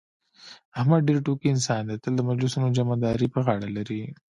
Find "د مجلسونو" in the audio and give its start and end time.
2.17-2.67